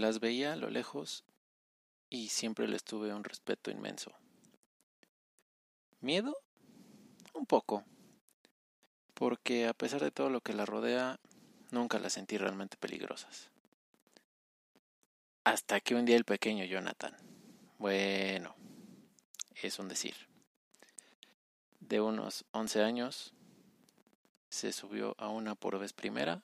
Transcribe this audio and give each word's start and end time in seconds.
Las 0.00 0.18
veía 0.18 0.54
a 0.54 0.56
lo 0.56 0.70
lejos 0.70 1.22
y 2.10 2.26
siempre 2.26 2.66
les 2.66 2.82
tuve 2.82 3.14
un 3.14 3.22
respeto 3.22 3.70
inmenso. 3.70 4.12
¿Miedo? 6.00 6.36
Un 7.32 7.46
poco. 7.46 7.84
Porque 9.14 9.68
a 9.68 9.72
pesar 9.72 10.02
de 10.02 10.10
todo 10.10 10.30
lo 10.30 10.40
que 10.40 10.52
las 10.52 10.68
rodea, 10.68 11.20
nunca 11.70 12.00
las 12.00 12.14
sentí 12.14 12.38
realmente 12.38 12.76
peligrosas. 12.76 13.52
Hasta 15.44 15.78
que 15.78 15.94
un 15.94 16.04
día 16.04 16.16
el 16.16 16.24
pequeño 16.24 16.64
Jonathan, 16.64 17.16
bueno, 17.78 18.56
es 19.62 19.78
un 19.78 19.86
decir, 19.86 20.16
de 21.78 22.00
unos 22.00 22.44
11 22.50 22.82
años, 22.82 23.32
se 24.48 24.72
subió 24.72 25.14
a 25.18 25.28
una 25.28 25.54
por 25.54 25.78
vez 25.78 25.92
primera 25.92 26.42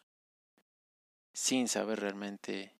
sin 1.33 1.67
saber 1.67 1.99
realmente 1.99 2.80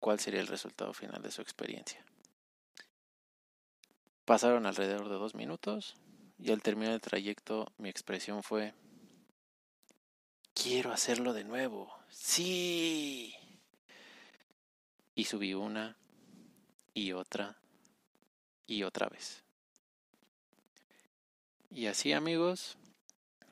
cuál 0.00 0.18
sería 0.18 0.40
el 0.40 0.46
resultado 0.46 0.92
final 0.92 1.22
de 1.22 1.30
su 1.30 1.42
experiencia. 1.42 2.04
Pasaron 4.24 4.66
alrededor 4.66 5.08
de 5.08 5.16
dos 5.16 5.34
minutos 5.34 5.96
y 6.38 6.52
al 6.52 6.62
terminar 6.62 6.94
el 6.94 7.00
trayecto 7.00 7.72
mi 7.78 7.88
expresión 7.88 8.42
fue, 8.42 8.74
quiero 10.54 10.92
hacerlo 10.92 11.32
de 11.32 11.44
nuevo, 11.44 11.92
sí. 12.08 13.34
Y 15.14 15.24
subí 15.24 15.54
una 15.54 15.96
y 16.94 17.12
otra 17.12 17.56
y 18.66 18.84
otra 18.84 19.08
vez. 19.08 19.42
Y 21.70 21.86
así 21.86 22.12
amigos, 22.12 22.78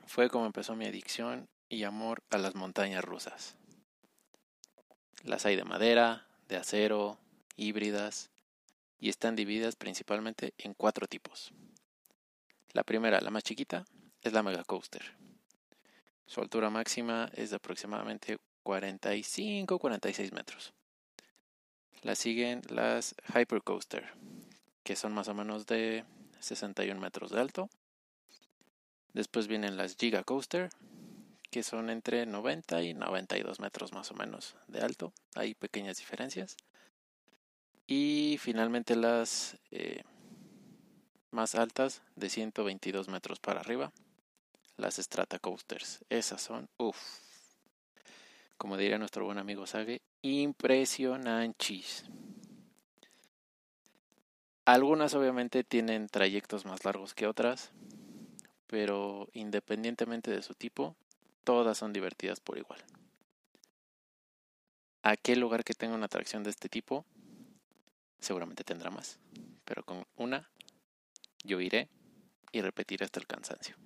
fue 0.06 0.30
como 0.30 0.46
empezó 0.46 0.74
mi 0.74 0.86
adicción 0.86 1.48
y 1.68 1.84
amor 1.84 2.22
a 2.30 2.38
las 2.38 2.54
montañas 2.54 3.04
rusas. 3.04 3.56
Las 5.24 5.44
hay 5.44 5.56
de 5.56 5.64
madera, 5.64 6.27
de 6.48 6.56
acero, 6.56 7.18
híbridas, 7.56 8.30
y 9.00 9.08
están 9.08 9.36
divididas 9.36 9.76
principalmente 9.76 10.54
en 10.58 10.74
cuatro 10.74 11.06
tipos. 11.06 11.52
La 12.72 12.82
primera, 12.82 13.20
la 13.20 13.30
más 13.30 13.44
chiquita, 13.44 13.84
es 14.22 14.32
la 14.32 14.42
Mega 14.42 14.64
Coaster. 14.64 15.16
Su 16.26 16.40
altura 16.40 16.68
máxima 16.68 17.30
es 17.34 17.50
de 17.50 17.56
aproximadamente 17.56 18.38
45-46 18.64 20.32
metros. 20.32 20.74
La 22.02 22.14
siguen 22.14 22.62
las 22.68 23.14
Hyper 23.34 23.62
Coaster, 23.62 24.12
que 24.82 24.96
son 24.96 25.12
más 25.14 25.28
o 25.28 25.34
menos 25.34 25.66
de 25.66 26.04
61 26.40 27.00
metros 27.00 27.30
de 27.30 27.40
alto. 27.40 27.70
Después 29.12 29.48
vienen 29.48 29.76
las 29.76 29.96
Giga 29.96 30.22
Coaster, 30.22 30.70
que 31.50 31.62
son 31.62 31.90
entre 31.90 32.26
90 32.26 32.82
y 32.82 32.94
92 32.94 33.60
metros 33.60 33.92
más 33.92 34.10
o 34.10 34.14
menos 34.14 34.56
de 34.66 34.80
alto. 34.80 35.12
Hay 35.34 35.54
pequeñas 35.54 35.98
diferencias. 35.98 36.56
Y 37.86 38.36
finalmente 38.40 38.96
las 38.96 39.56
eh, 39.70 40.02
más 41.30 41.54
altas 41.54 42.02
de 42.16 42.28
122 42.28 43.08
metros 43.08 43.40
para 43.40 43.60
arriba, 43.60 43.92
las 44.76 44.96
Strata 44.96 45.38
Coasters. 45.38 46.04
Esas 46.08 46.42
son, 46.42 46.68
uff, 46.76 46.98
como 48.56 48.76
diría 48.76 48.98
nuestro 48.98 49.24
buen 49.24 49.38
amigo 49.38 49.66
Sage, 49.66 50.02
impresionantes. 50.22 52.04
Algunas 54.64 55.14
obviamente 55.14 55.64
tienen 55.64 56.08
trayectos 56.08 56.66
más 56.66 56.84
largos 56.84 57.14
que 57.14 57.26
otras, 57.26 57.70
pero 58.66 59.28
independientemente 59.32 60.30
de 60.30 60.42
su 60.42 60.54
tipo, 60.54 60.94
todas 61.48 61.78
son 61.78 61.94
divertidas 61.94 62.40
por 62.40 62.58
igual. 62.58 62.78
Aquel 65.02 65.40
lugar 65.40 65.64
que 65.64 65.72
tenga 65.72 65.94
una 65.94 66.04
atracción 66.04 66.44
de 66.44 66.50
este 66.50 66.68
tipo, 66.68 67.06
seguramente 68.20 68.64
tendrá 68.64 68.90
más, 68.90 69.18
pero 69.64 69.82
con 69.82 70.04
una 70.16 70.50
yo 71.44 71.62
iré 71.62 71.88
y 72.52 72.60
repetiré 72.60 73.06
hasta 73.06 73.18
el 73.18 73.26
cansancio. 73.26 73.76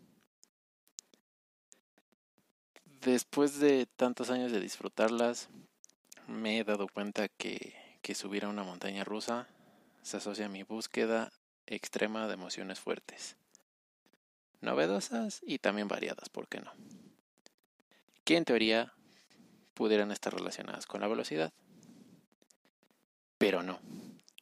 Después 2.85 3.61
de 3.61 3.87
tantos 3.87 4.31
años 4.31 4.51
de 4.51 4.59
disfrutarlas, 4.59 5.49
me 6.27 6.59
he 6.59 6.65
dado 6.65 6.89
cuenta 6.89 7.29
que, 7.29 7.77
que 8.03 8.17
subir 8.17 8.45
a 8.45 8.49
una 8.49 8.65
montaña 8.65 9.05
rusa 9.05 9.47
se 10.03 10.17
asocia 10.17 10.47
a 10.47 10.49
mi 10.49 10.65
búsqueda 10.65 11.31
extrema 11.67 12.27
de 12.27 12.35
emociones 12.35 12.81
fuertes, 12.81 13.37
novedosas 14.61 15.41
y 15.47 15.61
también 15.61 15.87
variadas, 15.87 16.29
¿por 16.29 16.49
qué 16.49 16.59
no? 16.59 16.73
Que 18.25 18.37
en 18.37 18.45
teoría 18.45 18.93
pudieran 19.75 20.11
estar 20.11 20.35
relacionadas 20.35 20.87
con 20.87 21.01
la 21.01 21.09
velocidad. 21.09 21.53
Pero 23.39 23.63
no. 23.63 23.81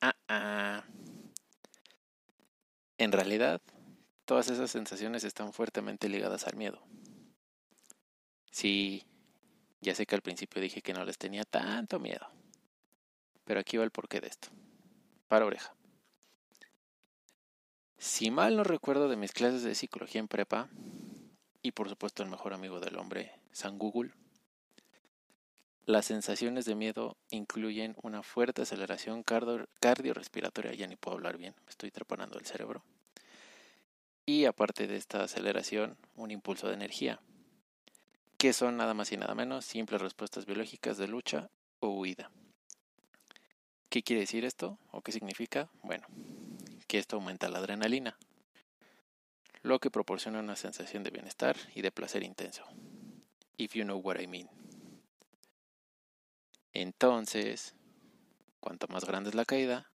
Ah, 0.00 0.16
ah. 0.28 0.84
En 2.98 3.12
realidad, 3.12 3.62
todas 4.24 4.50
esas 4.50 4.70
sensaciones 4.70 5.24
están 5.24 5.52
fuertemente 5.52 6.08
ligadas 6.08 6.46
al 6.46 6.56
miedo. 6.56 6.82
Sí, 8.50 9.06
ya 9.80 9.94
sé 9.94 10.04
que 10.04 10.14
al 10.14 10.22
principio 10.22 10.60
dije 10.60 10.82
que 10.82 10.92
no 10.92 11.04
les 11.04 11.16
tenía 11.16 11.44
tanto 11.44 11.98
miedo. 11.98 12.26
Pero 13.44 13.60
aquí 13.60 13.76
va 13.78 13.84
el 13.84 13.90
porqué 13.90 14.20
de 14.20 14.28
esto. 14.28 14.48
Para 15.28 15.46
oreja. 15.46 15.74
Si 17.96 18.30
mal 18.30 18.56
no 18.56 18.64
recuerdo 18.64 19.08
de 19.08 19.16
mis 19.16 19.32
clases 19.32 19.62
de 19.62 19.74
psicología 19.74 20.20
en 20.20 20.28
prepa, 20.28 20.68
y 21.62 21.72
por 21.72 21.88
supuesto 21.88 22.22
el 22.22 22.30
mejor 22.30 22.54
amigo 22.54 22.80
del 22.80 22.96
hombre, 22.96 23.32
San 23.52 23.78
Google. 23.78 24.12
Las 25.86 26.06
sensaciones 26.06 26.64
de 26.66 26.74
miedo 26.74 27.16
incluyen 27.30 27.96
una 28.02 28.22
fuerte 28.22 28.62
aceleración 28.62 29.24
cardiorrespiratoria, 29.24 30.74
ya 30.74 30.86
ni 30.86 30.96
puedo 30.96 31.16
hablar 31.16 31.36
bien, 31.36 31.54
me 31.64 31.70
estoy 31.70 31.90
trepanando 31.90 32.38
el 32.38 32.46
cerebro. 32.46 32.84
Y 34.24 34.44
aparte 34.44 34.86
de 34.86 34.96
esta 34.96 35.24
aceleración, 35.24 35.96
un 36.14 36.30
impulso 36.30 36.68
de 36.68 36.74
energía, 36.74 37.20
que 38.38 38.52
son 38.52 38.76
nada 38.76 38.94
más 38.94 39.10
y 39.12 39.16
nada 39.16 39.34
menos 39.34 39.64
simples 39.64 40.00
respuestas 40.00 40.46
biológicas 40.46 40.96
de 40.96 41.08
lucha 41.08 41.50
o 41.80 41.88
huida. 41.88 42.30
¿Qué 43.88 44.02
quiere 44.02 44.20
decir 44.20 44.44
esto? 44.44 44.78
¿O 44.92 45.02
qué 45.02 45.10
significa? 45.10 45.68
Bueno, 45.82 46.06
que 46.86 46.98
esto 46.98 47.16
aumenta 47.16 47.48
la 47.48 47.58
adrenalina, 47.58 48.16
lo 49.62 49.78
que 49.78 49.90
proporciona 49.90 50.40
una 50.40 50.56
sensación 50.56 51.02
de 51.02 51.10
bienestar 51.10 51.56
y 51.74 51.82
de 51.82 51.92
placer 51.92 52.22
intenso. 52.22 52.64
If 53.56 53.74
you 53.74 53.84
know 53.84 53.98
what 53.98 54.20
I 54.20 54.26
mean. 54.26 54.48
Entonces, 56.72 57.74
cuanto 58.60 58.86
más 58.88 59.04
grande 59.04 59.30
es 59.30 59.34
la 59.34 59.44
caída, 59.44 59.90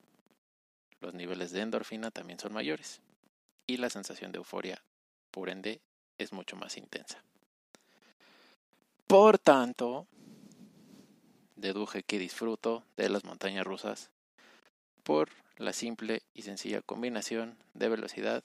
los 1.00 1.14
niveles 1.14 1.52
de 1.52 1.60
endorfina 1.60 2.10
también 2.10 2.38
son 2.38 2.52
mayores 2.52 3.00
y 3.66 3.78
la 3.78 3.90
sensación 3.90 4.32
de 4.32 4.38
euforia, 4.38 4.82
por 5.30 5.48
ende, 5.48 5.80
es 6.18 6.32
mucho 6.32 6.56
más 6.56 6.76
intensa. 6.76 7.22
Por 9.06 9.38
tanto, 9.38 10.06
deduje 11.56 12.02
que 12.02 12.18
disfruto 12.18 12.84
de 12.96 13.08
las 13.08 13.24
montañas 13.24 13.64
rusas 13.64 14.10
por 15.02 15.28
la 15.56 15.72
simple 15.72 16.22
y 16.34 16.42
sencilla 16.42 16.82
combinación 16.82 17.56
de 17.74 17.88
velocidad, 17.88 18.44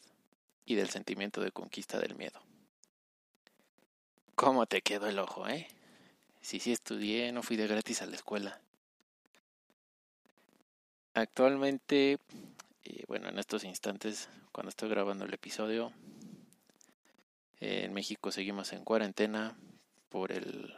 y 0.69 0.75
del 0.75 0.89
sentimiento 0.89 1.41
de 1.41 1.51
conquista 1.51 1.99
del 1.99 2.13
miedo. 2.13 2.39
¿Cómo 4.35 4.67
te 4.67 4.83
quedó 4.83 5.07
el 5.07 5.17
ojo, 5.17 5.47
eh? 5.47 5.67
Si 6.41 6.59
sí 6.59 6.71
estudié, 6.71 7.31
no 7.31 7.41
fui 7.41 7.57
de 7.57 7.65
gratis 7.65 8.03
a 8.03 8.05
la 8.05 8.15
escuela. 8.15 8.61
Actualmente, 11.15 12.19
eh, 12.83 13.03
bueno, 13.07 13.29
en 13.29 13.39
estos 13.39 13.63
instantes, 13.63 14.29
cuando 14.51 14.69
estoy 14.69 14.89
grabando 14.89 15.25
el 15.25 15.33
episodio, 15.33 15.91
en 17.59 17.91
México 17.91 18.31
seguimos 18.31 18.71
en 18.71 18.83
cuarentena 18.83 19.57
por 20.09 20.31
el, 20.31 20.77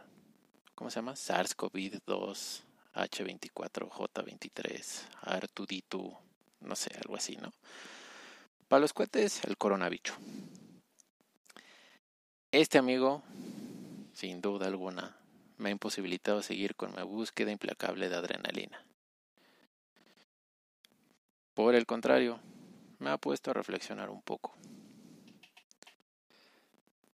¿cómo 0.73 0.89
se 0.89 0.95
llama? 0.95 1.15
SARS-CoV-2, 1.15 2.61
H24, 2.95 3.89
J23, 3.89 5.01
Artuditu, 5.23 6.17
no 6.61 6.75
sé, 6.77 6.95
algo 7.03 7.17
así, 7.17 7.35
¿no? 7.35 7.51
Para 8.71 8.79
los 8.79 8.93
cohetes, 8.93 9.43
el 9.43 9.57
coronavirus. 9.57 10.13
Este 12.53 12.77
amigo, 12.77 13.21
sin 14.13 14.39
duda 14.39 14.67
alguna, 14.67 15.17
me 15.57 15.67
ha 15.67 15.71
imposibilitado 15.73 16.41
seguir 16.41 16.77
con 16.77 16.95
mi 16.95 17.03
búsqueda 17.03 17.51
implacable 17.51 18.07
de 18.07 18.15
adrenalina. 18.15 18.81
Por 21.53 21.75
el 21.75 21.85
contrario, 21.85 22.39
me 22.99 23.09
ha 23.09 23.17
puesto 23.17 23.51
a 23.51 23.55
reflexionar 23.55 24.09
un 24.09 24.21
poco. 24.21 24.55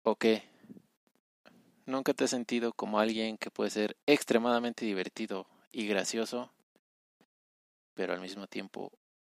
¿O 0.04 0.18
qué? 0.18 0.44
¿Nunca 1.86 2.14
te 2.14 2.26
has 2.26 2.32
sentido 2.32 2.74
como 2.74 3.00
alguien 3.00 3.38
que 3.38 3.50
puede 3.50 3.70
ser 3.70 3.96
extremadamente 4.08 4.84
divertido 4.84 5.48
y 5.72 5.88
gracioso, 5.88 6.52
pero 7.94 8.12
al 8.12 8.20
mismo 8.20 8.46
tiempo 8.46 8.92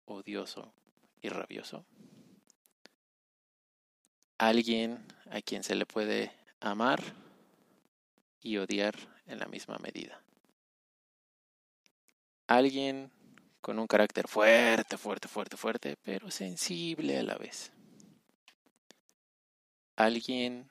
odioso 0.07 0.73
y 1.21 1.29
rabioso? 1.29 1.85
Alguien 4.37 5.05
a 5.31 5.41
quien 5.41 5.63
se 5.63 5.75
le 5.75 5.85
puede 5.85 6.31
amar 6.59 7.01
y 8.41 8.57
odiar 8.57 8.95
en 9.25 9.39
la 9.39 9.47
misma 9.47 9.77
medida. 9.77 10.21
Alguien 12.47 13.11
con 13.61 13.79
un 13.79 13.87
carácter 13.87 14.27
fuerte, 14.27 14.97
fuerte, 14.97 15.27
fuerte, 15.27 15.57
fuerte, 15.57 15.97
pero 16.03 16.31
sensible 16.31 17.17
a 17.17 17.23
la 17.23 17.35
vez. 17.35 17.71
Alguien 19.97 20.69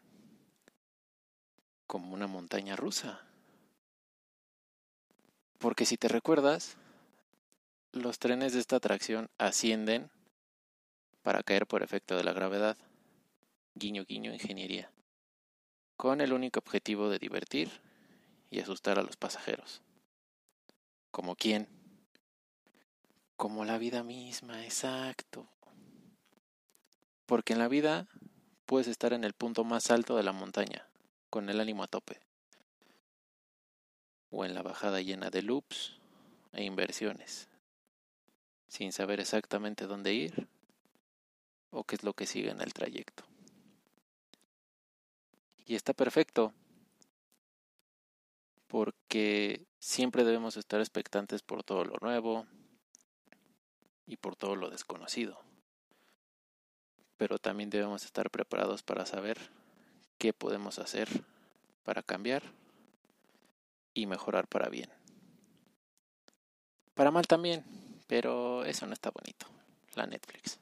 como 1.86 2.14
una 2.14 2.26
montaña 2.26 2.76
rusa. 2.76 3.20
Porque 5.58 5.84
si 5.84 5.96
te 5.96 6.08
recuerdas, 6.08 6.76
los 7.92 8.18
trenes 8.18 8.52
de 8.52 8.60
esta 8.60 8.76
atracción 8.76 9.28
ascienden 9.38 10.10
para 11.22 11.42
caer 11.42 11.66
por 11.66 11.82
efecto 11.82 12.16
de 12.16 12.24
la 12.24 12.32
gravedad. 12.32 12.76
Guiño, 13.78 14.06
guiño, 14.06 14.32
ingeniería. 14.32 14.90
Con 15.98 16.22
el 16.22 16.32
único 16.32 16.60
objetivo 16.60 17.10
de 17.10 17.18
divertir 17.18 17.68
y 18.50 18.60
asustar 18.60 18.98
a 18.98 19.02
los 19.02 19.18
pasajeros. 19.18 19.82
¿Como 21.10 21.36
quién? 21.36 21.68
Como 23.36 23.66
la 23.66 23.76
vida 23.76 24.02
misma, 24.02 24.64
exacto. 24.64 25.46
Porque 27.26 27.52
en 27.52 27.58
la 27.58 27.68
vida 27.68 28.08
puedes 28.64 28.88
estar 28.88 29.12
en 29.12 29.24
el 29.24 29.34
punto 29.34 29.62
más 29.62 29.90
alto 29.90 30.16
de 30.16 30.22
la 30.22 30.32
montaña, 30.32 30.88
con 31.28 31.50
el 31.50 31.60
ánimo 31.60 31.82
a 31.82 31.88
tope. 31.88 32.18
O 34.30 34.46
en 34.46 34.54
la 34.54 34.62
bajada 34.62 35.02
llena 35.02 35.28
de 35.28 35.42
loops 35.42 35.98
e 36.54 36.64
inversiones, 36.64 37.50
sin 38.68 38.92
saber 38.92 39.20
exactamente 39.20 39.86
dónde 39.86 40.14
ir 40.14 40.48
o 41.68 41.84
qué 41.84 41.96
es 41.96 42.04
lo 42.04 42.14
que 42.14 42.24
sigue 42.24 42.48
en 42.48 42.62
el 42.62 42.72
trayecto. 42.72 43.35
Y 45.66 45.74
está 45.74 45.92
perfecto, 45.92 46.54
porque 48.68 49.66
siempre 49.80 50.24
debemos 50.24 50.56
estar 50.56 50.80
expectantes 50.80 51.42
por 51.42 51.64
todo 51.64 51.84
lo 51.84 51.96
nuevo 52.00 52.46
y 54.06 54.16
por 54.16 54.36
todo 54.36 54.54
lo 54.54 54.70
desconocido. 54.70 55.40
Pero 57.16 57.38
también 57.38 57.70
debemos 57.70 58.04
estar 58.04 58.30
preparados 58.30 58.82
para 58.82 59.06
saber 59.06 59.38
qué 60.18 60.32
podemos 60.32 60.78
hacer 60.78 61.08
para 61.82 62.02
cambiar 62.02 62.42
y 63.92 64.06
mejorar 64.06 64.46
para 64.46 64.68
bien. 64.68 64.90
Para 66.94 67.10
mal 67.10 67.26
también, 67.26 67.64
pero 68.06 68.64
eso 68.64 68.86
no 68.86 68.92
está 68.92 69.10
bonito, 69.10 69.46
la 69.94 70.06
Netflix. 70.06 70.58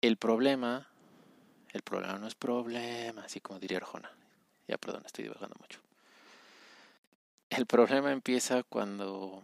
El 0.00 0.16
problema, 0.16 0.88
el 1.72 1.82
problema 1.82 2.18
no 2.18 2.26
es 2.26 2.34
problema, 2.34 3.22
así 3.22 3.40
como 3.40 3.58
diría 3.58 3.78
Arjona. 3.78 4.10
Ya, 4.66 4.78
perdón, 4.78 5.02
estoy 5.06 5.24
divagando 5.24 5.56
mucho. 5.60 5.80
El 7.50 7.66
problema 7.66 8.12
empieza 8.12 8.62
cuando, 8.62 9.42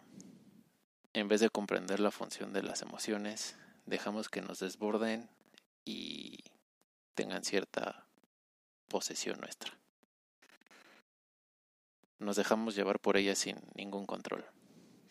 en 1.12 1.29
vez 1.29 1.41
de 1.41 1.50
comprender 1.50 2.00
la 2.00 2.11
función 2.11 2.53
de 2.53 2.62
las 2.62 2.82
emociones, 2.82 3.56
dejamos 3.87 4.29
que 4.29 4.43
nos 4.43 4.59
desborden 4.61 5.29
y 5.85 6.44
tengan 7.15 7.44
cierta 7.44 8.06
posesión 8.88 9.41
nuestra. 9.41 9.73
Nos 12.19 12.37
dejamos 12.37 12.75
llevar 12.75 13.00
por 13.00 13.17
ellas 13.17 13.38
sin 13.38 13.59
ningún 13.75 14.06
control, 14.06 14.44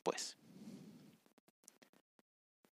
pues. 0.03 0.37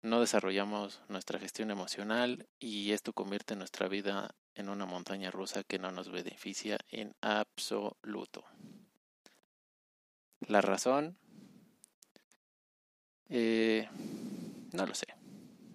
No 0.04 0.20
desarrollamos 0.20 1.00
nuestra 1.08 1.38
gestión 1.38 1.70
emocional 1.70 2.46
y 2.60 2.92
esto 2.92 3.14
convierte 3.14 3.56
nuestra 3.56 3.88
vida 3.88 4.34
en 4.54 4.68
una 4.68 4.84
montaña 4.84 5.30
rusa 5.30 5.64
que 5.64 5.78
no 5.78 5.92
nos 5.92 6.10
beneficia 6.10 6.76
en 6.90 7.14
absoluto. 7.22 8.44
La 10.46 10.60
razón, 10.60 11.16
eh, 13.30 13.88
no 14.72 14.84
lo 14.84 14.94
sé, 14.94 15.06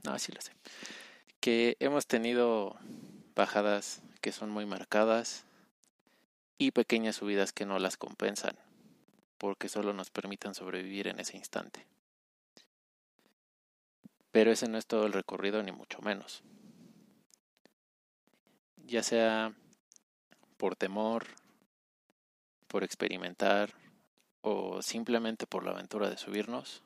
no, 0.03 0.19
sí 0.19 0.31
lo 0.31 0.41
sé, 0.41 0.51
que 1.39 1.75
hemos 1.79 2.05
tenido 2.05 2.77
bajadas 3.33 4.03
que 4.21 4.31
son 4.31 4.51
muy 4.51 4.67
marcadas 4.67 5.43
y 6.59 6.69
pequeñas 6.69 7.15
subidas 7.15 7.51
que 7.51 7.65
no 7.65 7.79
las 7.79 7.97
compensan, 7.97 8.55
porque 9.39 9.69
solo 9.69 9.91
nos 9.93 10.11
permitan 10.11 10.53
sobrevivir 10.53 11.07
en 11.07 11.19
ese 11.19 11.35
instante. 11.35 11.87
Pero 14.31 14.51
ese 14.51 14.67
no 14.67 14.77
es 14.77 14.85
todo 14.85 15.05
el 15.05 15.13
recorrido, 15.13 15.63
ni 15.63 15.71
mucho 15.71 15.99
menos 16.01 16.43
ya 18.89 19.03
sea 19.03 19.53
por 20.57 20.75
temor, 20.75 21.27
por 22.67 22.83
experimentar 22.83 23.73
o 24.41 24.81
simplemente 24.81 25.45
por 25.45 25.63
la 25.63 25.71
aventura 25.71 26.09
de 26.09 26.17
subirnos, 26.17 26.81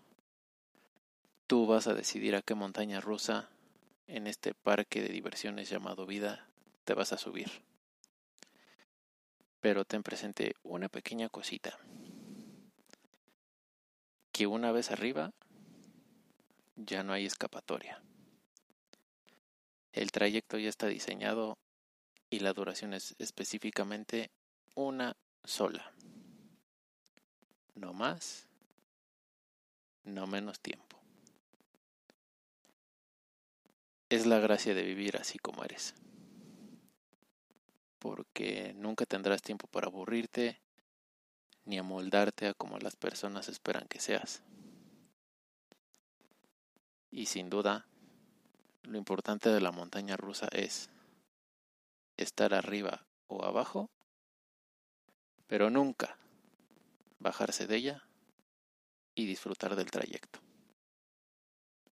tú 1.48 1.66
vas 1.66 1.88
a 1.88 1.94
decidir 1.94 2.36
a 2.36 2.42
qué 2.42 2.56
montaña 2.56 3.00
rusa 3.00 3.50
en 4.08 4.28
este 4.28 4.54
parque 4.54 5.02
de 5.02 5.10
diversiones 5.10 5.70
llamado 5.70 6.06
vida 6.06 6.46
te 6.84 6.94
vas 6.94 7.14
a 7.14 7.18
subir. 7.18 7.50
Pero 9.62 9.86
ten 9.86 10.04
presente 10.04 10.56
una 10.62 10.90
pequeña 10.90 11.30
cosita, 11.30 11.80
que 14.34 14.46
una 14.46 14.74
vez 14.74 14.92
arriba 14.92 15.32
ya 16.76 17.04
no 17.04 17.14
hay 17.14 17.26
escapatoria. 17.26 18.02
El 19.92 20.12
trayecto 20.12 20.58
ya 20.58 20.70
está 20.70 20.88
diseñado 20.88 21.58
y 22.30 22.40
la 22.40 22.54
duración 22.54 22.94
es 22.94 23.16
específicamente 23.20 24.32
una 24.76 25.16
sola. 25.44 25.92
No 27.76 27.94
más, 27.94 28.48
no 30.04 30.26
menos 30.26 30.60
tiempo. 30.60 30.98
Es 34.10 34.26
la 34.26 34.40
gracia 34.40 34.74
de 34.74 34.84
vivir 34.84 35.18
así 35.18 35.38
como 35.38 35.64
eres. 35.64 35.94
Porque 38.00 38.74
nunca 38.76 39.06
tendrás 39.06 39.42
tiempo 39.42 39.68
para 39.68 39.88
aburrirte 39.88 40.60
ni 41.66 41.78
amoldarte 41.78 42.48
a 42.48 42.54
como 42.54 42.78
las 42.80 42.96
personas 42.96 43.48
esperan 43.48 43.88
que 43.88 44.00
seas. 44.00 44.44
Y 47.16 47.28
sin 47.28 47.48
duda, 47.52 47.86
lo 48.82 48.98
importante 48.98 49.50
de 49.50 49.62
la 49.62 49.72
montaña 49.72 50.18
rusa 50.18 50.48
es 50.52 50.90
estar 52.18 52.56
arriba 52.56 53.06
o 53.28 53.46
abajo, 53.46 53.92
pero 55.46 55.70
nunca 55.70 56.18
bajarse 57.20 57.68
de 57.68 57.76
ella 57.76 58.04
y 59.14 59.28
disfrutar 59.28 59.76
del 59.76 59.92
trayecto. 59.92 60.40